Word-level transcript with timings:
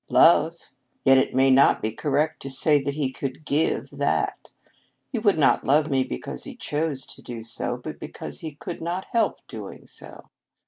"Love. 0.09 0.57
Yet 1.05 1.19
it 1.19 1.35
may 1.35 1.51
not 1.51 1.79
be 1.79 1.91
correct 1.91 2.41
to 2.41 2.49
say 2.49 2.81
that 2.81 2.95
he 2.95 3.11
could 3.11 3.45
give 3.45 3.91
that. 3.91 4.51
He 5.11 5.19
would 5.19 5.37
not 5.37 5.63
love 5.63 5.91
me 5.91 6.03
because 6.03 6.43
he 6.43 6.55
chose 6.55 7.05
to 7.05 7.21
do 7.21 7.43
so, 7.43 7.77
but 7.77 7.99
because 7.99 8.39
he 8.39 8.55
could 8.55 8.81
not 8.81 9.05
help 9.11 9.41
doing 9.47 9.85
so. 9.85 10.31